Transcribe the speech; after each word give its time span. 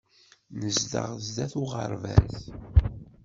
Nezdeɣ 0.59 1.07
sdat 1.25 1.53
uɣerbaz. 1.61 2.33